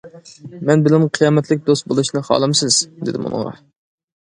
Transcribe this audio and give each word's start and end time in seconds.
مەن 0.69 0.85
بىلەن 0.87 1.05
قىيامەتلىك 1.17 1.61
دوست 1.69 1.89
بولۇشنى 1.93 2.25
خالامسىز؟ 2.31 2.81
-دېدىم 2.91 3.31
ئۇنىڭغا. 3.31 3.57